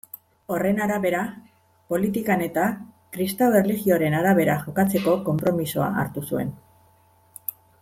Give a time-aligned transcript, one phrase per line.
[0.53, 1.19] Horren arabera,
[1.93, 2.63] politikan-eta
[3.17, 6.53] kristau erlijioaren arabera jokatzeko konpromisoa hartu zuten.